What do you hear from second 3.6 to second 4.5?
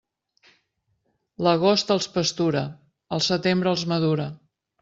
els madura.